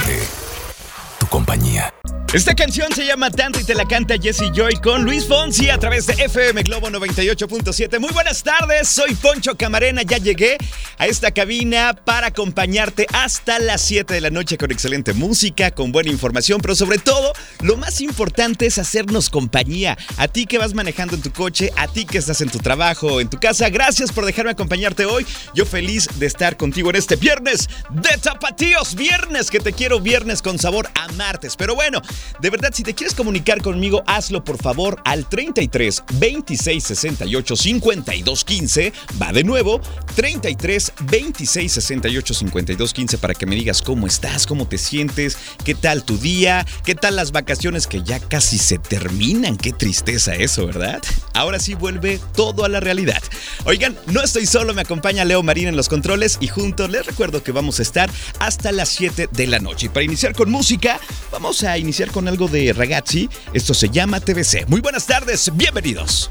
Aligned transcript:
Tu 1.18 1.26
compañía. 1.26 1.92
Esta 2.34 2.52
canción 2.56 2.92
se 2.92 3.06
llama 3.06 3.30
Tanto 3.30 3.60
y 3.60 3.64
te 3.64 3.76
la 3.76 3.84
canta 3.84 4.16
Jesse 4.20 4.50
Joy 4.52 4.74
con 4.82 5.04
Luis 5.04 5.24
Fonsi 5.24 5.70
a 5.70 5.78
través 5.78 6.08
de 6.08 6.14
FM 6.14 6.64
Globo 6.64 6.88
98.7. 6.88 8.00
Muy 8.00 8.10
buenas 8.10 8.42
tardes, 8.42 8.88
soy 8.88 9.14
Poncho 9.14 9.56
Camarena, 9.56 10.02
ya 10.02 10.18
llegué 10.18 10.58
a 10.98 11.06
esta 11.06 11.30
cabina 11.30 11.94
para 12.04 12.26
acompañarte 12.26 13.06
hasta 13.12 13.60
las 13.60 13.82
7 13.82 14.12
de 14.14 14.20
la 14.20 14.30
noche 14.30 14.58
con 14.58 14.72
excelente 14.72 15.12
música, 15.12 15.70
con 15.70 15.92
buena 15.92 16.10
información, 16.10 16.60
pero 16.60 16.74
sobre 16.74 16.98
todo, 16.98 17.32
lo 17.60 17.76
más 17.76 18.00
importante 18.00 18.66
es 18.66 18.78
hacernos 18.78 19.30
compañía. 19.30 19.96
A 20.16 20.26
ti 20.26 20.46
que 20.46 20.58
vas 20.58 20.74
manejando 20.74 21.14
en 21.14 21.22
tu 21.22 21.30
coche, 21.30 21.70
a 21.76 21.86
ti 21.86 22.04
que 22.04 22.18
estás 22.18 22.40
en 22.40 22.50
tu 22.50 22.58
trabajo, 22.58 23.20
en 23.20 23.30
tu 23.30 23.38
casa, 23.38 23.68
gracias 23.68 24.10
por 24.10 24.26
dejarme 24.26 24.50
acompañarte 24.50 25.06
hoy. 25.06 25.24
Yo 25.54 25.66
feliz 25.66 26.08
de 26.18 26.26
estar 26.26 26.56
contigo 26.56 26.90
en 26.90 26.96
este 26.96 27.14
viernes 27.14 27.68
de 27.90 28.18
tapatíos, 28.20 28.96
viernes 28.96 29.52
que 29.52 29.60
te 29.60 29.72
quiero, 29.72 30.00
viernes 30.00 30.42
con 30.42 30.58
sabor 30.58 30.90
a 30.96 31.06
martes. 31.12 31.54
Pero 31.54 31.76
bueno, 31.76 32.02
de 32.40 32.50
verdad, 32.50 32.70
si 32.72 32.82
te 32.82 32.94
quieres 32.94 33.14
comunicar 33.14 33.62
conmigo, 33.62 34.02
hazlo 34.06 34.44
por 34.44 34.60
favor 34.60 35.00
al 35.04 35.28
33 35.28 36.04
26 36.14 36.82
68 36.84 37.56
52 37.56 38.44
15. 38.44 38.92
Va 39.20 39.32
de 39.32 39.44
nuevo, 39.44 39.80
33 40.14 40.92
26 41.04 41.72
68 41.72 42.34
52 42.34 42.92
15 42.92 43.18
para 43.18 43.34
que 43.34 43.46
me 43.46 43.54
digas 43.54 43.82
cómo 43.82 44.06
estás, 44.06 44.46
cómo 44.46 44.66
te 44.66 44.78
sientes, 44.78 45.36
qué 45.64 45.74
tal 45.74 46.04
tu 46.04 46.18
día, 46.18 46.66
qué 46.84 46.94
tal 46.94 47.16
las 47.16 47.32
vacaciones 47.32 47.86
que 47.86 48.02
ya 48.02 48.20
casi 48.20 48.58
se 48.58 48.78
terminan. 48.78 49.56
Qué 49.56 49.72
tristeza 49.72 50.34
eso, 50.34 50.66
¿verdad? 50.66 51.02
Ahora 51.32 51.58
sí 51.58 51.74
vuelve 51.74 52.20
todo 52.34 52.64
a 52.64 52.68
la 52.68 52.80
realidad. 52.80 53.22
Oigan, 53.64 53.96
no 54.06 54.22
estoy 54.22 54.46
solo, 54.46 54.74
me 54.74 54.82
acompaña 54.82 55.24
Leo 55.24 55.42
Marín 55.42 55.68
en 55.68 55.76
los 55.76 55.88
controles 55.88 56.38
y 56.40 56.48
juntos 56.48 56.90
les 56.90 57.06
recuerdo 57.06 57.42
que 57.42 57.52
vamos 57.52 57.78
a 57.78 57.82
estar 57.82 58.10
hasta 58.38 58.72
las 58.72 58.88
7 58.90 59.28
de 59.30 59.46
la 59.46 59.58
noche. 59.58 59.86
Y 59.86 59.88
para 59.88 60.04
iniciar 60.04 60.34
con 60.34 60.50
música, 60.50 61.00
vamos 61.34 61.64
a 61.64 61.76
iniciar 61.76 62.12
con 62.12 62.28
algo 62.28 62.46
de 62.46 62.72
ragazzi. 62.72 63.28
Esto 63.52 63.74
se 63.74 63.88
llama 63.88 64.20
TBC. 64.20 64.68
Muy 64.68 64.80
buenas 64.80 65.04
tardes, 65.04 65.50
bienvenidos. 65.56 66.30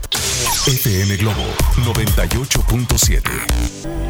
FM 0.66 1.18
Globo 1.18 1.44
98.7. 1.84 3.20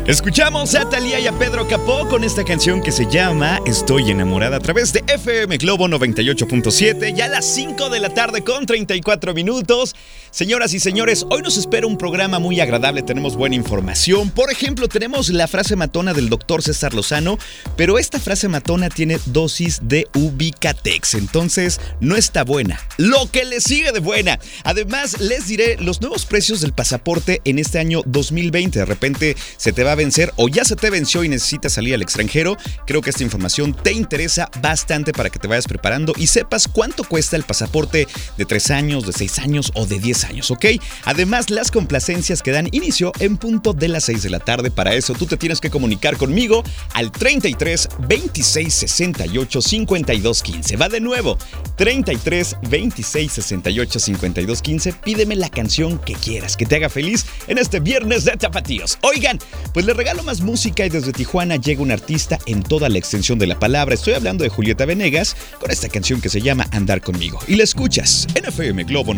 Escuchamos 0.05 0.75
a 0.75 0.88
Talía 0.88 1.19
y 1.19 1.25
a 1.25 1.31
Pedro 1.31 1.67
Capó 1.67 2.08
con 2.08 2.23
esta 2.23 2.44
canción 2.44 2.80
que 2.80 2.91
se 2.91 3.09
llama 3.09 3.59
Estoy 3.66 4.11
enamorada 4.11 4.58
a 4.58 4.59
través 4.59 4.94
de 4.94 5.03
FM 5.08 5.58
Globo 5.58 5.88
98.7, 5.88 7.16
ya 7.16 7.25
a 7.25 7.30
las 7.30 7.45
5 7.45 7.89
de 7.89 8.00
la 8.00 8.09
tarde 8.09 8.44
con 8.44 8.67
34 8.67 9.33
minutos. 9.33 9.95
Señoras 10.34 10.73
y 10.73 10.80
señores, 10.80 11.28
hoy 11.30 11.44
nos 11.44 11.58
espera 11.58 11.86
un 11.86 11.95
programa 11.95 12.39
muy 12.39 12.59
agradable, 12.59 13.03
tenemos 13.03 13.36
buena 13.36 13.56
información. 13.56 14.31
Por 14.31 14.52
ejemplo, 14.52 14.88
tenemos 14.88 15.30
la 15.30 15.48
frase 15.48 15.75
matona 15.75 16.12
del 16.12 16.28
doctor 16.28 16.64
César 16.64 16.95
Lozano, 16.95 17.38
pero 17.78 18.00
esta 18.00 18.20
frase 18.20 18.48
matona 18.48 18.90
tiene 18.90 19.19
dosis 19.28 19.81
de 19.84 20.07
Ubicatex, 20.16 21.13
entonces 21.13 21.80
no 22.00 22.16
está 22.16 22.44
buena. 22.44 22.80
Lo 22.97 23.30
que 23.30 23.46
le 23.46 23.62
sigue 23.62 23.91
de 23.91 24.00
buena. 24.00 24.40
Además, 24.63 25.22
les 25.22 25.46
diré 25.50 25.78
los 25.78 26.02
nuevos 26.02 26.25
precios 26.25 26.62
del 26.62 26.74
pasaporte 26.74 27.40
en 27.46 27.59
este 27.59 27.78
año 27.78 28.02
2020. 28.07 28.80
De 28.80 28.86
repente 28.86 29.38
se 29.57 29.72
te 29.72 29.84
va 29.84 29.91
a 29.91 29.96
vencer 29.96 30.34
o 30.38 30.50
ya 30.50 30.66
se 30.66 30.75
te 30.75 30.90
venció 30.90 31.24
y 31.24 31.30
necesitas 31.30 31.74
salir 31.74 31.94
al 31.94 32.02
extranjero. 32.02 32.57
Creo 32.88 33.02
que 33.02 33.12
esta 33.12 33.22
información 33.22 33.75
te 33.75 33.94
interesa 33.94 34.50
bastante 34.63 35.13
para 35.13 35.30
que 35.30 35.38
te 35.38 35.47
vayas 35.47 35.68
preparando 35.68 36.12
y 36.18 36.25
sepas 36.25 36.68
cuánto 36.68 37.03
cuesta 37.03 37.36
el 37.36 37.44
pasaporte 37.44 38.07
de 38.36 38.46
3 38.46 38.72
años, 38.72 39.06
de 39.06 39.13
6 39.13 39.38
años 39.38 39.72
o 39.75 39.86
de 39.86 40.00
10 40.00 40.22
años, 40.23 40.51
¿ok? 40.51 40.66
Además, 41.06 41.50
las 41.50 41.72
complacencias 41.72 42.41
que 42.41 42.51
dan 42.51 42.67
inicio 42.72 43.11
en 43.19 43.38
punto 43.38 43.73
de 43.73 43.88
las 43.88 44.06
6 44.06 44.23
de 44.23 44.29
la 44.29 44.39
tarde. 44.39 44.72
Para 44.72 44.94
eso 44.94 45.13
tú 45.13 45.25
te 45.25 45.38
tienes 45.38 45.59
que 45.59 45.69
comunicar 45.69 46.17
conmigo 46.17 46.63
al 46.94 47.11
33 47.11 47.89
26 48.07 48.73
68 48.73 49.62
52 49.62 50.44
15. 50.44 50.78
Va 50.78 50.89
de 50.89 51.00
nuevo, 51.00 51.38
33 51.78 52.57
26 52.69 53.31
68 53.31 54.00
52 54.00 54.62
15. 54.62 54.94
Pídeme 54.94 55.35
la 55.35 55.50
canción 55.50 56.00
que 56.00 56.13
quieras, 56.13 56.57
que 56.57 56.66
te 56.66 56.75
haga 56.75 56.89
feliz 56.89 57.25
en 57.47 57.57
este 57.57 57.79
viernes 57.79 58.25
de 58.25 58.31
tapatíos. 58.31 58.97
Oigan, 59.01 59.39
pues 59.73 59.85
le 59.85 59.94
regalo 59.94 60.23
más 60.23 60.41
música 60.41 60.85
y 60.85 60.89
desde 60.89 61.12
Tijuana 61.12 61.56
llega 61.56 61.81
un 61.81 61.91
artista 61.91 62.39
en 62.45 62.63
toda 62.63 62.89
la 62.89 62.97
extensión 62.97 63.39
de 63.39 63.47
la 63.47 63.59
palabra. 63.59 63.95
Estoy 63.95 64.13
hablando 64.13 64.44
de 64.44 64.50
Julieta 64.50 64.85
Venegas 64.85 65.35
con 65.59 65.72
esta 65.72 65.89
canción 65.89 66.22
que 66.22 66.29
se 66.29 66.41
llama 66.41 66.67
Andar 66.72 67.01
conmigo. 67.01 67.39
Y 67.47 67.56
la 67.56 67.63
escuchas 67.63 68.28
en 68.35 68.45
FM 68.45 68.83
Globo 68.83 69.13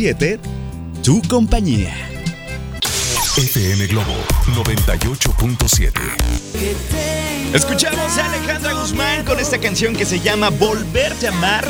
98.7, 0.00 0.40
tu 1.02 1.20
compañía. 1.28 1.94
FM 3.36 3.86
Globo 3.88 4.14
98.7. 4.54 5.92
Escuchamos 7.52 8.16
a 8.16 8.32
Alejandra 8.32 8.72
Guzmán 8.72 9.26
con 9.26 9.38
esta 9.38 9.58
canción 9.58 9.94
que 9.94 10.06
se 10.06 10.18
llama 10.20 10.48
Volverte 10.48 11.28
a 11.28 11.32
amar 11.32 11.66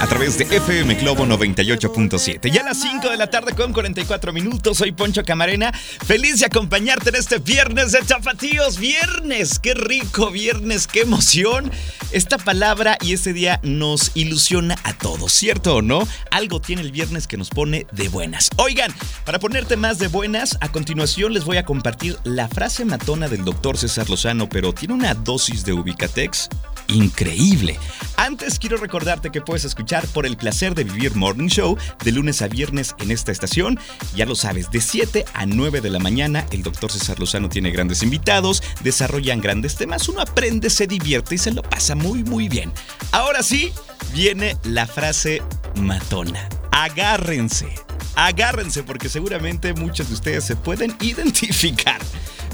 a 0.00 0.06
través 0.06 0.36
de 0.38 0.44
FM 0.44 0.94
Globo 0.96 1.24
98.7. 1.24 2.50
Ya 2.50 2.62
a 2.62 2.64
las 2.64 2.80
5 2.80 3.10
de 3.10 3.16
la 3.16 3.28
tarde 3.30 3.54
con 3.54 3.72
44 3.72 4.32
minutos, 4.32 4.78
soy 4.78 4.92
Poncho 4.92 5.22
Camarena, 5.24 5.72
feliz 5.72 6.40
de 6.40 6.46
acompañarte 6.46 7.10
en 7.10 7.16
este 7.16 7.38
viernes 7.38 7.92
de 7.92 8.02
Tapatíos. 8.02 8.78
Viernes, 8.78 9.58
qué 9.58 9.74
rico 9.74 10.30
viernes, 10.30 10.86
qué 10.86 11.00
emoción. 11.00 11.70
Esta 12.12 12.38
palabra 12.38 12.98
y 13.00 13.12
este 13.12 13.32
día 13.32 13.60
nos 13.62 14.12
ilusiona 14.14 14.76
a 14.84 14.92
todos, 14.92 15.32
¿cierto 15.32 15.76
o 15.76 15.82
no? 15.82 16.06
Algo 16.30 16.60
tiene 16.60 16.82
el 16.82 16.92
viernes 16.92 17.26
que 17.26 17.36
nos 17.36 17.50
pone 17.50 17.86
de 17.92 18.08
buenas. 18.08 18.50
Oigan, 18.56 18.92
para 19.24 19.38
ponerte 19.38 19.76
más 19.76 19.98
de 19.98 20.08
buenas, 20.08 20.58
a 20.60 20.70
continuación 20.70 21.32
les 21.32 21.44
voy 21.44 21.56
a 21.56 21.64
compartir 21.64 22.18
la 22.24 22.48
frase 22.48 22.84
matona 22.84 23.28
del 23.28 23.44
doctor 23.44 23.78
César 23.78 24.08
Lozano, 24.10 24.48
pero 24.48 24.72
tiene 24.72 24.94
una 24.94 25.14
dosis 25.14 25.64
de 25.64 25.72
Ubicatex 25.72 26.48
increíble. 26.94 27.78
Antes 28.16 28.58
quiero 28.58 28.76
recordarte 28.76 29.30
que 29.30 29.40
puedes 29.40 29.64
escuchar 29.64 30.06
por 30.08 30.26
el 30.26 30.36
placer 30.36 30.74
de 30.74 30.84
vivir 30.84 31.14
Morning 31.14 31.48
Show 31.48 31.76
de 32.02 32.12
lunes 32.12 32.42
a 32.42 32.48
viernes 32.48 32.94
en 32.98 33.10
esta 33.10 33.32
estación. 33.32 33.78
Ya 34.14 34.26
lo 34.26 34.34
sabes, 34.34 34.70
de 34.70 34.80
7 34.80 35.24
a 35.34 35.46
9 35.46 35.80
de 35.80 35.90
la 35.90 35.98
mañana 35.98 36.46
el 36.50 36.62
doctor 36.62 36.90
César 36.90 37.18
Lozano 37.18 37.48
tiene 37.48 37.70
grandes 37.70 38.02
invitados, 38.02 38.62
desarrollan 38.82 39.40
grandes 39.40 39.76
temas, 39.76 40.08
uno 40.08 40.20
aprende, 40.20 40.70
se 40.70 40.86
divierte 40.86 41.34
y 41.34 41.38
se 41.38 41.52
lo 41.52 41.62
pasa 41.62 41.94
muy 41.94 42.22
muy 42.24 42.48
bien. 42.48 42.72
Ahora 43.12 43.42
sí, 43.42 43.72
viene 44.12 44.56
la 44.64 44.86
frase 44.86 45.42
matona. 45.76 46.48
Agárrense. 46.70 47.68
Agárrense 48.16 48.82
porque 48.82 49.08
seguramente 49.08 49.74
muchos 49.74 50.08
de 50.08 50.14
ustedes 50.14 50.44
se 50.44 50.56
pueden 50.56 50.96
identificar. 51.00 52.00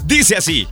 Dice 0.05 0.35
así. 0.35 0.67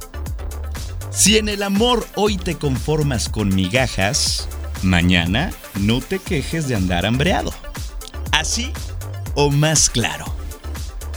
Si 1.11 1.37
en 1.37 1.49
el 1.49 1.63
amor 1.63 2.07
hoy 2.15 2.37
te 2.37 2.55
conformas 2.55 3.29
con 3.29 3.53
migajas, 3.53 4.47
mañana 4.83 5.51
no 5.79 6.01
te 6.01 6.19
quejes 6.19 6.67
de 6.67 6.75
andar 6.75 7.05
hambreado. 7.05 7.51
Así 8.31 8.71
o 9.33 9.49
más 9.49 9.89
claro. 9.89 10.25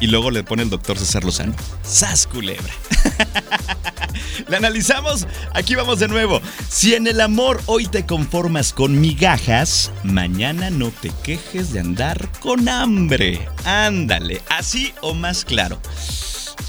Y 0.01 0.07
luego 0.07 0.31
le 0.31 0.45
pone 0.45 0.63
el 0.63 0.71
doctor 0.71 0.99
César 0.99 1.25
Lozano. 1.25 1.55
¡Sas 1.85 2.27
culebra! 2.27 2.73
La 4.49 4.57
analizamos. 4.57 5.27
Aquí 5.53 5.75
vamos 5.75 5.99
de 5.99 6.09
nuevo. 6.09 6.41
Si 6.69 6.95
en 6.95 7.07
el 7.07 7.21
amor 7.21 7.61
hoy 7.67 7.87
te 7.87 8.07
conformas 8.07 8.73
con 8.73 8.99
migajas, 8.99 9.93
mañana 10.05 10.71
no 10.71 10.91
te 10.91 11.11
quejes 11.23 11.73
de 11.73 11.81
andar 11.81 12.29
con 12.41 12.69
hambre. 12.69 13.47
Ándale, 13.65 14.43
así 14.49 14.93
o 15.03 15.15
más 15.15 15.45
claro. 15.45 15.79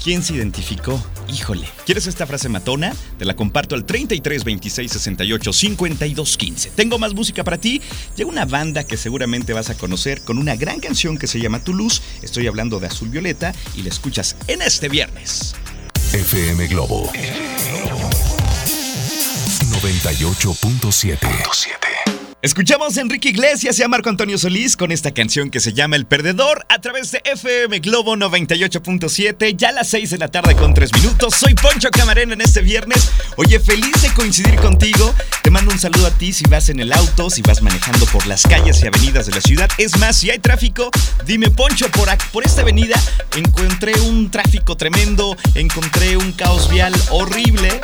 ¿Quién 0.02 0.22
se 0.22 0.34
identificó? 0.34 1.02
Híjole. 1.28 1.66
¿Quieres 1.86 2.06
esta 2.06 2.26
frase 2.26 2.48
matona? 2.48 2.94
Te 3.18 3.24
la 3.24 3.34
comparto 3.34 3.74
al 3.74 3.84
33 3.84 4.44
26 4.44 4.92
68 4.92 5.52
52 5.52 6.36
15. 6.36 6.70
Tengo 6.70 6.98
más 6.98 7.14
música 7.14 7.44
para 7.44 7.58
ti. 7.58 7.80
Llega 8.16 8.28
una 8.28 8.44
banda 8.44 8.84
que 8.84 8.96
seguramente 8.96 9.52
vas 9.52 9.70
a 9.70 9.76
conocer 9.76 10.22
con 10.22 10.38
una 10.38 10.56
gran 10.56 10.80
canción 10.80 11.18
que 11.18 11.26
se 11.26 11.40
llama 11.40 11.62
Tu 11.62 11.74
Luz. 11.74 12.02
Estoy 12.22 12.46
hablando 12.46 12.80
de 12.80 12.86
Azul 12.86 13.08
Violeta 13.08 13.54
y 13.74 13.82
la 13.82 13.88
escuchas 13.88 14.36
en 14.46 14.62
este 14.62 14.88
viernes. 14.88 15.54
FM 16.12 16.68
Globo 16.68 17.10
98.7. 19.80 21.83
Escuchamos 22.44 22.98
a 22.98 23.00
Enrique 23.00 23.30
Iglesias 23.30 23.78
y 23.78 23.82
a 23.82 23.88
Marco 23.88 24.10
Antonio 24.10 24.36
Solís 24.36 24.76
con 24.76 24.92
esta 24.92 25.12
canción 25.14 25.48
que 25.48 25.60
se 25.60 25.72
llama 25.72 25.96
El 25.96 26.04
Perdedor 26.04 26.66
a 26.68 26.78
través 26.78 27.10
de 27.10 27.22
FM 27.24 27.78
Globo 27.78 28.16
98.7, 28.16 29.56
ya 29.56 29.70
a 29.70 29.72
las 29.72 29.88
6 29.88 30.10
de 30.10 30.18
la 30.18 30.28
tarde 30.28 30.54
con 30.54 30.74
3 30.74 30.92
minutos. 30.92 31.36
Soy 31.36 31.54
Poncho 31.54 31.88
Camarena 31.90 32.34
en 32.34 32.42
este 32.42 32.60
viernes. 32.60 33.08
Oye, 33.38 33.58
feliz 33.60 34.02
de 34.02 34.12
coincidir 34.12 34.56
contigo. 34.56 35.14
Te 35.42 35.50
mando 35.50 35.72
un 35.72 35.78
saludo 35.78 36.06
a 36.06 36.10
ti 36.10 36.34
si 36.34 36.44
vas 36.44 36.68
en 36.68 36.80
el 36.80 36.92
auto, 36.92 37.30
si 37.30 37.40
vas 37.40 37.62
manejando 37.62 38.04
por 38.08 38.26
las 38.26 38.42
calles 38.42 38.82
y 38.82 38.88
avenidas 38.88 39.24
de 39.24 39.32
la 39.32 39.40
ciudad. 39.40 39.70
Es 39.78 39.98
más, 39.98 40.14
si 40.14 40.28
hay 40.28 40.38
tráfico, 40.38 40.90
dime 41.24 41.50
Poncho, 41.50 41.90
por, 41.92 42.10
por 42.30 42.44
esta 42.44 42.60
avenida 42.60 43.00
encontré 43.38 43.98
un 44.02 44.30
tráfico 44.30 44.76
tremendo, 44.76 45.34
encontré 45.54 46.18
un 46.18 46.32
caos 46.32 46.68
vial 46.68 46.92
horrible. 47.08 47.80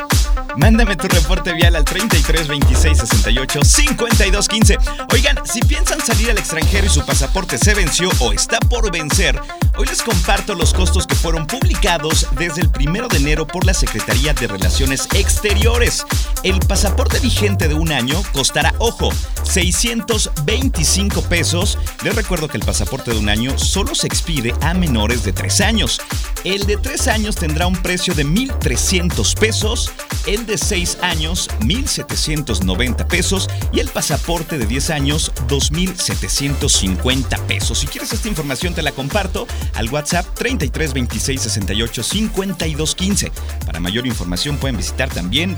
Mándame 0.57 0.95
tu 0.95 1.07
reporte 1.07 1.53
vial 1.53 1.75
al 1.75 1.85
33 1.85 2.47
26 2.47 2.97
68 2.97 3.63
52 3.63 4.47
15. 4.47 4.77
Oigan, 5.13 5.39
si 5.45 5.61
piensan 5.61 6.01
salir 6.01 6.29
al 6.31 6.37
extranjero 6.37 6.87
y 6.87 6.89
su 6.89 7.05
pasaporte 7.05 7.57
se 7.57 7.73
venció 7.73 8.09
o 8.19 8.33
está 8.33 8.59
por 8.59 8.91
vencer, 8.91 9.39
hoy 9.77 9.87
les 9.87 10.01
comparto 10.01 10.55
los 10.55 10.73
costos 10.73 11.07
que 11.07 11.15
fueron 11.15 11.47
publicados 11.47 12.27
desde 12.37 12.61
el 12.61 12.69
primero 12.69 13.07
de 13.07 13.17
enero 13.17 13.47
por 13.47 13.65
la 13.65 13.73
Secretaría 13.73 14.33
de 14.33 14.47
Relaciones 14.47 15.07
Exteriores. 15.13 16.05
El 16.43 16.59
pasaporte 16.59 17.19
vigente 17.19 17.67
de 17.67 17.75
un 17.75 17.91
año 17.91 18.21
costará, 18.33 18.73
ojo, 18.77 19.11
625 19.51 21.21
pesos. 21.23 21.77
Les 22.03 22.15
recuerdo 22.15 22.47
que 22.47 22.55
el 22.55 22.63
pasaporte 22.63 23.11
de 23.11 23.19
un 23.19 23.27
año 23.27 23.59
solo 23.59 23.95
se 23.95 24.07
expide 24.07 24.55
a 24.61 24.73
menores 24.73 25.25
de 25.25 25.33
3 25.33 25.59
años. 25.61 25.99
El 26.45 26.65
de 26.65 26.77
3 26.77 27.09
años 27.09 27.35
tendrá 27.35 27.67
un 27.67 27.75
precio 27.75 28.13
de 28.13 28.25
1.300 28.25 29.37
pesos, 29.37 29.91
el 30.25 30.45
de 30.45 30.57
6 30.57 30.99
años 31.01 31.49
1.790 31.59 33.07
pesos 33.07 33.49
y 33.73 33.79
el 33.79 33.89
pasaporte 33.89 34.57
de 34.57 34.65
10 34.65 34.89
años, 34.89 35.33
2.750 35.49 37.39
pesos. 37.45 37.79
Si 37.79 37.87
quieres 37.87 38.13
esta 38.13 38.29
información 38.29 38.73
te 38.73 38.81
la 38.81 38.93
comparto 38.93 39.47
al 39.75 39.89
WhatsApp 39.89 40.25
33 40.33 40.93
26 40.93 41.41
68 41.41 42.03
52 42.03 42.95
15. 42.95 43.31
Para 43.65 43.81
mayor 43.81 44.07
información 44.07 44.55
pueden 44.57 44.77
visitar 44.77 45.09
también 45.09 45.57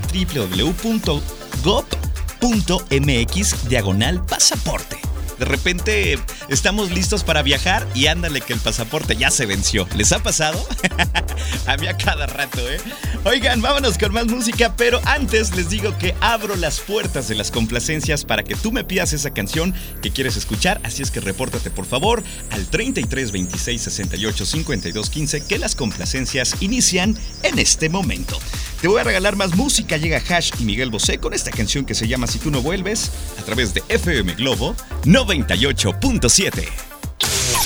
www.gov.mx 2.44 3.70
diagonal 3.70 4.26
pasaporte. 4.26 4.98
De 5.40 5.46
repente 5.46 6.20
estamos 6.50 6.92
listos 6.92 7.24
para 7.24 7.42
viajar 7.42 7.88
y 7.96 8.08
ándale 8.08 8.42
que 8.42 8.54
el 8.54 8.60
pasaporte 8.60 9.16
ya 9.16 9.32
se 9.32 9.46
venció. 9.46 9.88
¿Les 9.96 10.12
ha 10.12 10.20
pasado? 10.20 10.64
a 11.66 11.78
mí 11.78 11.88
a 11.88 11.98
cada 11.98 12.28
rato, 12.28 12.60
¿eh? 12.70 12.80
Oigan, 13.24 13.62
vámonos 13.62 13.98
con 13.98 14.14
más 14.14 14.28
música, 14.28 14.76
pero 14.76 15.02
antes 15.06 15.56
les 15.56 15.70
digo 15.70 15.98
que 15.98 16.14
abro 16.22 16.56
las 16.56 16.82
puertas 16.82 17.30
de 17.30 17.36
las 17.36 17.50
complacencias 17.50 18.26
para 18.26 18.44
que 18.44 18.56
tú 18.56 18.72
me 18.72 18.84
pidas 18.84 19.14
esa 19.14 19.32
canción 19.32 19.74
que 20.02 20.12
quieres 20.12 20.36
escuchar, 20.36 20.80
así 20.84 21.02
es 21.02 21.12
que 21.12 21.20
repórtate 21.20 21.72
por 21.72 21.86
favor 21.86 22.24
al 22.52 22.68
33 22.68 23.32
26 23.32 23.82
68 23.82 24.46
52 24.46 25.10
15 25.10 25.46
que 25.46 25.58
las 25.58 25.76
complacencias 25.76 26.62
inician 26.62 27.18
en 27.42 27.58
este 27.58 27.90
momento. 27.90 28.38
Te 28.84 28.90
voy 28.90 29.00
a 29.00 29.06
regalar 29.06 29.38
más 29.38 29.56
música, 29.56 29.96
llega 29.96 30.18
Hash 30.18 30.52
y 30.60 30.66
Miguel 30.66 30.90
Bosé 30.90 31.18
con 31.18 31.34
esta 31.34 31.52
canción 31.52 31.86
que 31.86 31.96
se 31.96 32.06
llama 32.06 32.28
Si 32.28 32.38
tú 32.38 32.52
no 32.52 32.62
vuelves 32.62 33.14
a 33.40 33.42
través 33.44 33.74
de 33.74 33.82
FM 33.88 34.34
Globo 34.34 34.76
98.7. 35.06 36.68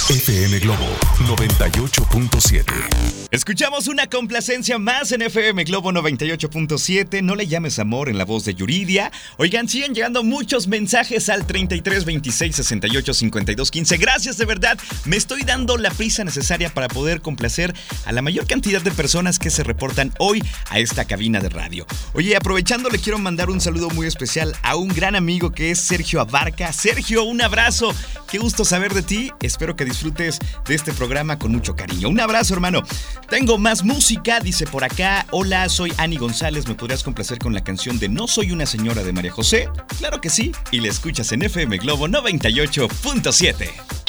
FM 0.09 0.59
Globo 0.59 0.85
98.7. 1.27 3.27
Escuchamos 3.31 3.87
una 3.87 4.07
complacencia 4.07 4.77
más 4.77 5.11
en 5.11 5.21
FM 5.21 5.65
Globo 5.65 5.91
98.7. 5.91 7.21
No 7.21 7.35
le 7.35 7.47
llames 7.47 7.79
amor 7.79 8.07
en 8.07 8.17
la 8.17 8.23
voz 8.23 8.45
de 8.45 8.55
Yuridia. 8.55 9.11
Oigan, 9.35 9.67
siguen 9.67 9.93
llegando 9.93 10.23
muchos 10.23 10.67
mensajes 10.67 11.27
al 11.27 11.45
33 11.45 12.05
26 12.05 12.55
68 12.55 13.13
52 13.13 13.71
15. 13.71 13.97
Gracias 13.97 14.37
de 14.37 14.45
verdad. 14.45 14.79
Me 15.03 15.17
estoy 15.17 15.43
dando 15.43 15.75
la 15.75 15.91
prisa 15.91 16.23
necesaria 16.23 16.73
para 16.73 16.87
poder 16.87 17.19
complacer 17.19 17.75
a 18.05 18.13
la 18.13 18.21
mayor 18.21 18.47
cantidad 18.47 18.81
de 18.81 18.91
personas 18.91 19.37
que 19.37 19.49
se 19.49 19.65
reportan 19.65 20.13
hoy 20.19 20.41
a 20.69 20.79
esta 20.79 21.03
cabina 21.03 21.41
de 21.41 21.49
radio. 21.49 21.85
Oye, 22.13 22.37
aprovechando, 22.37 22.89
le 22.89 22.99
quiero 22.99 23.17
mandar 23.17 23.49
un 23.49 23.59
saludo 23.59 23.89
muy 23.89 24.07
especial 24.07 24.55
a 24.63 24.77
un 24.77 24.87
gran 24.87 25.17
amigo 25.17 25.51
que 25.51 25.71
es 25.71 25.81
Sergio 25.81 26.21
Abarca. 26.21 26.71
Sergio, 26.71 27.25
un 27.25 27.41
abrazo. 27.41 27.93
Qué 28.31 28.37
gusto 28.37 28.63
saber 28.63 28.93
de 28.93 29.01
ti. 29.01 29.31
Espero 29.41 29.75
que 29.75 29.83
disfrutes 29.83 30.39
de 30.65 30.75
este 30.75 30.93
programa 30.93 31.16
con 31.39 31.51
mucho 31.51 31.75
cariño. 31.75 32.09
Un 32.09 32.19
abrazo, 32.19 32.53
hermano. 32.53 32.83
Tengo 33.27 33.57
más 33.57 33.83
música, 33.83 34.39
dice 34.39 34.67
por 34.67 34.83
acá. 34.83 35.25
Hola, 35.31 35.67
soy 35.67 35.91
Ani 35.97 36.17
González. 36.17 36.67
¿Me 36.67 36.75
podrías 36.75 37.03
complacer 37.03 37.39
con 37.39 37.55
la 37.55 37.63
canción 37.63 37.97
de 37.97 38.07
No 38.07 38.27
soy 38.27 38.51
una 38.51 38.67
señora 38.67 39.03
de 39.03 39.13
María 39.13 39.31
José? 39.31 39.67
Claro 39.97 40.21
que 40.21 40.29
sí. 40.29 40.51
Y 40.71 40.79
la 40.79 40.89
escuchas 40.89 41.31
en 41.31 41.41
FM 41.41 41.79
Globo 41.79 42.07
98.7. 42.07 44.06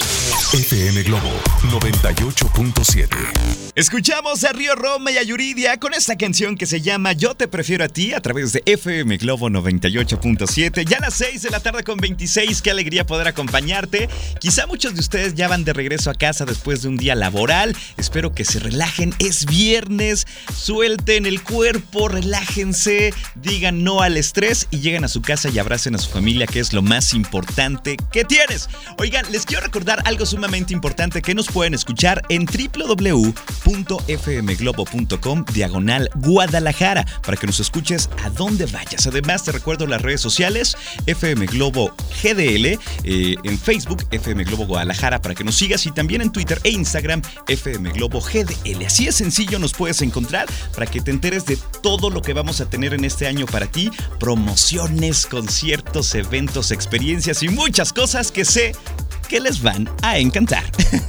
FM 0.53 1.03
Globo 1.03 1.29
98.7. 1.65 3.07
Escuchamos 3.75 4.45
a 4.45 4.53
Río 4.53 4.75
Roma 4.75 5.13
y 5.13 5.19
a 5.19 5.23
Yuridia 5.23 5.79
con 5.79 5.93
esta 5.93 6.17
canción 6.17 6.57
que 6.57 6.65
se 6.65 6.81
llama 6.81 7.13
Yo 7.13 7.35
te 7.35 7.49
prefiero 7.49 7.85
a 7.85 7.89
ti 7.89 8.15
a 8.15 8.21
través 8.21 8.55
de 8.55 8.63
FM 8.65 9.19
Globo 9.19 9.51
98.7. 9.51 10.87
Ya 10.87 10.97
a 10.97 11.01
las 11.01 11.15
6 11.15 11.43
de 11.43 11.51
la 11.51 11.61
tarde 11.61 11.85
con 11.85 11.99
26, 11.99 12.63
qué 12.63 12.71
alegría 12.71 13.05
poder 13.05 13.29
acompañarte. 13.29 14.09
Quizá 14.41 14.67
muchos 14.67 14.95
de 14.95 15.01
ustedes 15.01 15.35
ya 15.35 15.49
van 15.49 15.65
de 15.65 15.75
regreso 15.75 16.11
a 16.11 16.15
casa 16.15 16.47
después 16.47 16.81
de 16.81 16.89
un 16.89 16.97
día 16.97 17.15
laboral. 17.15 17.77
Espero 17.99 18.33
que 18.33 18.47
se 18.47 18.59
relajen. 18.59 19.15
Es 19.19 19.45
viernes, 19.45 20.27
suelten 20.57 21.27
el 21.27 21.43
cuerpo, 21.43 22.09
relájense, 22.09 23.13
digan 23.35 23.85
no 23.85 24.01
al 24.01 24.17
estrés 24.17 24.67
y 24.71 24.79
lleguen 24.79 25.05
a 25.05 25.09
su 25.09 25.21
casa 25.21 25.51
y 25.51 25.59
abracen 25.59 25.95
a 25.95 25.99
su 25.99 26.09
familia, 26.09 26.47
que 26.47 26.61
es 26.61 26.73
lo 26.73 26.81
más 26.81 27.13
importante 27.13 27.99
que 28.11 28.25
tienes. 28.25 28.71
Oigan, 28.97 29.31
les 29.31 29.45
quiero 29.45 29.63
recordar 29.63 30.01
algo 30.07 30.25
sumamente 30.39 30.73
importante 30.73 31.21
que 31.21 31.35
nos 31.35 31.49
pueden 31.49 31.75
escuchar 31.75 32.23
en 32.29 32.47
www.fmglobo.com 32.47 35.45
diagonal 35.53 36.09
Guadalajara 36.15 37.05
para 37.27 37.37
que 37.37 37.49
nos 37.49 37.59
escuches 37.59 38.09
a 38.23 38.31
donde 38.31 38.67
vayas. 38.67 39.05
Además, 39.09 39.43
te 39.43 39.51
recuerdo 39.51 39.89
las 39.89 40.01
redes 40.01 40.21
sociales 40.21 40.77
FM 41.07 41.47
Globo 41.47 41.93
GDL, 42.23 42.67
eh, 42.67 42.79
en 43.43 43.59
Facebook 43.59 44.07
FM 44.13 44.45
Globo 44.45 44.67
Guadalajara 44.67 45.21
para 45.21 45.35
que 45.35 45.43
nos 45.43 45.57
sigas 45.57 45.85
y 45.87 45.91
también 45.91 46.23
en 46.23 46.31
Twitter 46.31 46.61
e 46.63 46.71
Instagram 46.71 47.21
FM 47.49 47.91
Globo 47.91 48.21
GDL. 48.21 48.87
Así 48.87 49.09
es 49.09 49.17
sencillo 49.17 49.59
nos 49.59 49.73
puedes 49.73 50.03
encontrar 50.03 50.47
para 50.73 50.87
que 50.87 51.01
te 51.01 51.11
enteres 51.11 51.47
de 51.47 51.59
todo 51.83 52.11
lo 52.11 52.23
que 52.23 52.33
vamos 52.33 52.61
a 52.61 52.71
tener 52.71 52.95
en 52.95 53.05
este 53.05 53.27
año 53.27 53.45
para 53.47 53.67
ti, 53.67 53.91
promociones, 54.21 55.27
conciertos, 55.27 56.15
eventos, 56.15 56.71
experiencias 56.71 57.43
y 57.43 57.49
muchas 57.49 57.93
cosas 57.93 58.31
que 58.31 58.45
sé 58.45 58.71
que 59.29 59.41
les 59.41 59.63
van 59.63 59.89
a 60.03 60.19
encantar. 60.19 60.65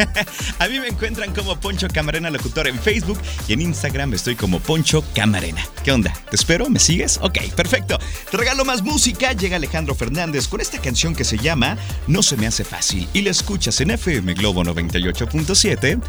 a 0.59 0.67
mí 0.67 0.79
me 0.79 0.87
encuentran 0.87 1.33
como 1.33 1.59
Poncho 1.59 1.87
Camarena 1.87 2.29
Locutor 2.29 2.67
en 2.67 2.77
Facebook 2.77 3.19
y 3.47 3.53
en 3.53 3.61
Instagram 3.61 4.13
estoy 4.13 4.35
como 4.35 4.59
Poncho 4.59 5.03
Camarena. 5.15 5.65
¿Qué 5.83 5.91
onda? 5.91 6.13
¿Te 6.29 6.35
espero? 6.35 6.69
¿Me 6.69 6.79
sigues? 6.79 7.19
Ok, 7.21 7.39
perfecto. 7.55 7.97
Te 8.29 8.37
regalo 8.37 8.65
más 8.65 8.83
música. 8.83 9.33
Llega 9.33 9.55
Alejandro 9.55 9.95
Fernández 9.95 10.47
con 10.47 10.61
esta 10.61 10.79
canción 10.79 11.15
que 11.15 11.23
se 11.23 11.37
llama 11.37 11.77
No 12.07 12.21
se 12.21 12.37
me 12.37 12.47
hace 12.47 12.63
fácil 12.63 13.07
y 13.13 13.21
la 13.21 13.31
escuchas 13.31 13.79
en 13.81 13.91
FM 13.91 14.33
Globo 14.33 14.63
98.7, 14.63 16.01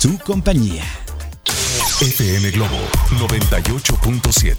tu 0.00 0.18
compañía. 0.18 0.84
FM 2.02 2.50
Globo 2.50 2.76
98.7. 3.12 4.56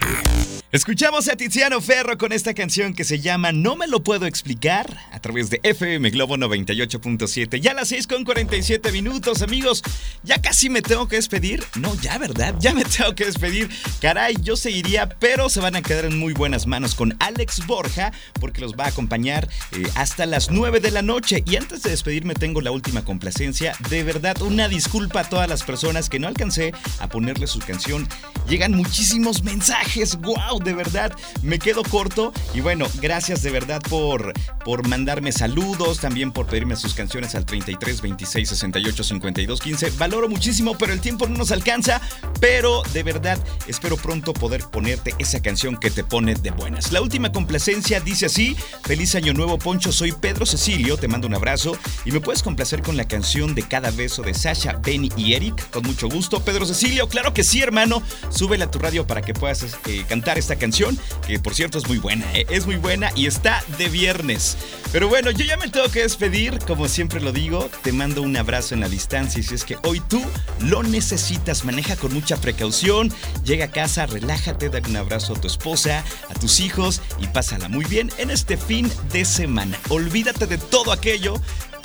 Escuchamos 0.72 1.28
a 1.28 1.36
Tiziano 1.36 1.80
Ferro 1.80 2.18
con 2.18 2.32
esta 2.32 2.52
canción 2.52 2.94
que 2.94 3.04
se 3.04 3.20
llama 3.20 3.52
No 3.52 3.76
me 3.76 3.86
lo 3.86 4.02
puedo 4.02 4.26
explicar 4.26 4.98
a 5.12 5.20
través 5.20 5.48
de 5.48 5.60
FM 5.62 6.10
Globo 6.10 6.36
98.7. 6.36 7.60
Ya 7.60 7.74
las 7.74 7.88
6 7.88 8.08
con 8.08 8.24
47 8.24 8.90
minutos, 8.90 9.42
amigos. 9.42 9.84
Ya 10.24 10.42
casi 10.42 10.70
me 10.70 10.82
tengo 10.82 11.06
que 11.06 11.14
despedir. 11.14 11.62
No, 11.78 11.94
ya, 12.00 12.18
¿verdad? 12.18 12.56
Ya 12.58 12.74
me 12.74 12.84
tengo 12.84 13.14
que 13.14 13.26
despedir. 13.26 13.70
Caray, 14.00 14.34
yo 14.42 14.56
seguiría, 14.56 15.08
pero 15.08 15.48
se 15.48 15.60
van 15.60 15.76
a 15.76 15.82
quedar 15.82 16.06
en 16.06 16.18
muy 16.18 16.32
buenas 16.32 16.66
manos 16.66 16.96
con 16.96 17.14
Alex 17.20 17.64
Borja 17.66 18.10
porque 18.40 18.60
los 18.60 18.72
va 18.72 18.86
a 18.86 18.88
acompañar 18.88 19.48
eh, 19.72 19.84
hasta 19.94 20.26
las 20.26 20.50
9 20.50 20.80
de 20.80 20.90
la 20.90 21.02
noche. 21.02 21.44
Y 21.46 21.54
antes 21.54 21.84
de 21.84 21.90
despedirme 21.90 22.34
tengo 22.34 22.60
la 22.60 22.72
última 22.72 23.04
complacencia. 23.04 23.76
De 23.90 24.02
verdad, 24.02 24.42
una 24.42 24.68
disculpa 24.68 25.20
a 25.20 25.28
todas 25.28 25.48
las 25.48 25.62
personas 25.62 26.10
que 26.10 26.18
no 26.18 26.26
alcancé 26.26 26.72
a 26.98 27.08
ponerle 27.34 27.46
su 27.46 27.58
canción. 27.58 28.08
Llegan 28.48 28.72
muchísimos 28.72 29.42
mensajes. 29.42 30.16
¡Wow! 30.20 30.60
De 30.62 30.74
verdad, 30.74 31.12
me 31.42 31.58
quedo 31.58 31.82
corto. 31.82 32.32
Y 32.52 32.60
bueno, 32.60 32.86
gracias 33.00 33.42
de 33.42 33.50
verdad 33.50 33.80
por, 33.88 34.32
por 34.64 34.86
mandarme 34.86 35.32
saludos, 35.32 35.98
también 36.00 36.30
por 36.30 36.46
pedirme 36.46 36.76
sus 36.76 36.94
canciones 36.94 37.34
al 37.34 37.46
33 37.46 38.02
26 38.02 38.48
68 38.48 39.04
52 39.04 39.60
15. 39.60 39.90
Valoro 39.98 40.28
muchísimo, 40.28 40.76
pero 40.76 40.92
el 40.92 41.00
tiempo 41.00 41.26
no 41.26 41.38
nos 41.38 41.52
alcanza. 41.52 42.00
Pero 42.40 42.82
de 42.92 43.02
verdad, 43.02 43.38
espero 43.66 43.96
pronto 43.96 44.34
poder 44.34 44.64
ponerte 44.64 45.14
esa 45.18 45.40
canción 45.40 45.76
que 45.76 45.90
te 45.90 46.04
pone 46.04 46.34
de 46.34 46.50
buenas. 46.50 46.92
La 46.92 47.00
última 47.00 47.32
complacencia 47.32 48.00
dice 48.00 48.26
así: 48.26 48.56
Feliz 48.82 49.14
Año 49.14 49.32
Nuevo, 49.32 49.58
Poncho. 49.58 49.90
Soy 49.90 50.12
Pedro 50.12 50.44
Cecilio, 50.44 50.96
te 50.98 51.08
mando 51.08 51.26
un 51.26 51.34
abrazo 51.34 51.76
y 52.04 52.12
me 52.12 52.20
puedes 52.20 52.42
complacer 52.42 52.82
con 52.82 52.96
la 52.96 53.08
canción 53.08 53.54
de 53.54 53.62
Cada 53.62 53.90
Beso 53.90 54.22
de 54.22 54.34
Sasha, 54.34 54.78
Benny 54.84 55.08
y 55.16 55.32
Eric. 55.32 55.70
Con 55.70 55.84
mucho 55.84 56.08
gusto, 56.08 56.44
Pedro 56.44 56.66
Cecilio, 56.66 57.08
claro 57.08 57.23
Claro 57.24 57.32
que 57.32 57.42
sí, 57.42 57.62
hermano. 57.62 58.02
Súbele 58.28 58.64
a 58.64 58.70
tu 58.70 58.78
radio 58.78 59.06
para 59.06 59.22
que 59.22 59.32
puedas 59.32 59.64
eh, 59.86 60.04
cantar 60.06 60.36
esta 60.36 60.56
canción, 60.56 60.98
que 61.26 61.38
por 61.38 61.54
cierto 61.54 61.78
es 61.78 61.88
muy 61.88 61.96
buena, 61.96 62.26
¿eh? 62.34 62.44
es 62.50 62.66
muy 62.66 62.76
buena 62.76 63.12
y 63.14 63.24
está 63.24 63.64
de 63.78 63.88
viernes. 63.88 64.58
Pero 64.92 65.08
bueno, 65.08 65.30
yo 65.30 65.46
ya 65.46 65.56
me 65.56 65.68
tengo 65.68 65.88
que 65.88 66.02
despedir, 66.02 66.58
como 66.66 66.86
siempre 66.86 67.22
lo 67.22 67.32
digo, 67.32 67.70
te 67.82 67.92
mando 67.92 68.20
un 68.20 68.36
abrazo 68.36 68.74
en 68.74 68.80
la 68.80 68.90
distancia 68.90 69.40
y 69.40 69.42
si 69.42 69.54
es 69.54 69.64
que 69.64 69.78
hoy 69.84 70.00
tú 70.00 70.22
lo 70.60 70.82
necesitas, 70.82 71.64
maneja 71.64 71.96
con 71.96 72.12
mucha 72.12 72.36
precaución, 72.36 73.10
llega 73.42 73.64
a 73.64 73.70
casa, 73.70 74.04
relájate, 74.04 74.68
dale 74.68 74.90
un 74.90 74.98
abrazo 74.98 75.32
a 75.32 75.40
tu 75.40 75.46
esposa, 75.46 76.04
a 76.28 76.34
tus 76.34 76.60
hijos 76.60 77.00
y 77.20 77.26
pásala 77.28 77.70
muy 77.70 77.86
bien 77.86 78.10
en 78.18 78.30
este 78.30 78.58
fin 78.58 78.92
de 79.12 79.24
semana. 79.24 79.78
Olvídate 79.88 80.46
de 80.46 80.58
todo 80.58 80.92
aquello 80.92 81.40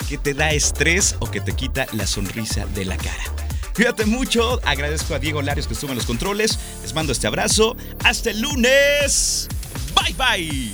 que 0.09 0.17
te 0.17 0.33
da 0.33 0.51
estrés 0.51 1.15
o 1.19 1.31
que 1.31 1.39
te 1.39 1.53
quita 1.53 1.87
la 1.93 2.07
sonrisa 2.07 2.65
de 2.65 2.83
la 2.83 2.97
cara. 2.97 3.38
Cuídate 3.79 4.05
mucho, 4.05 4.59
agradezco 4.65 5.15
a 5.15 5.19
Diego 5.19 5.41
Larios 5.41 5.65
que 5.65 5.73
estuvo 5.73 5.91
en 5.91 5.95
los 5.95 6.05
controles, 6.05 6.59
les 6.81 6.93
mando 6.93 7.13
este 7.13 7.27
abrazo, 7.27 7.77
hasta 8.03 8.31
el 8.31 8.41
lunes, 8.41 9.47
bye 9.95 10.13
bye. 10.15 10.69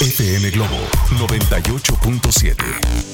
FM 0.00 0.50
Globo 0.50 0.78
98.7 1.18 3.04